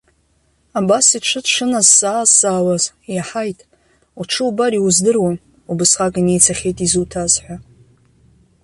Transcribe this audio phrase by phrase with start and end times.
[0.79, 2.83] Абас иҽы дшыназҵаа-азҵаауаз,
[3.15, 3.59] иаҳаит,
[4.19, 5.35] уҽы убар иуздыруам,
[5.71, 7.55] убысҟак инеицахьеит изуҭаз ҳәа.